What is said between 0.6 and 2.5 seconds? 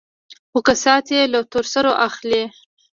كسات يې له تور سرو اخلي.